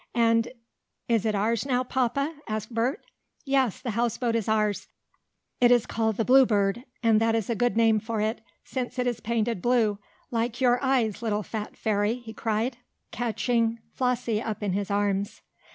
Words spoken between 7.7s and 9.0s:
name for it, since